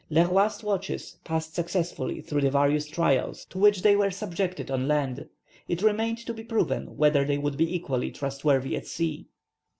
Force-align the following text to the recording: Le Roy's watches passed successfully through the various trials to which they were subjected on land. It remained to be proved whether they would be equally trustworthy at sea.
Le 0.09 0.25
Roy's 0.25 0.63
watches 0.63 1.17
passed 1.23 1.53
successfully 1.53 2.21
through 2.21 2.41
the 2.41 2.49
various 2.49 2.87
trials 2.87 3.45
to 3.45 3.59
which 3.59 3.83
they 3.83 3.95
were 3.95 4.09
subjected 4.09 4.71
on 4.71 4.87
land. 4.87 5.29
It 5.67 5.83
remained 5.83 6.17
to 6.25 6.33
be 6.33 6.43
proved 6.43 6.87
whether 6.89 7.23
they 7.23 7.37
would 7.37 7.55
be 7.55 7.75
equally 7.75 8.09
trustworthy 8.09 8.75
at 8.75 8.87
sea. 8.87 9.27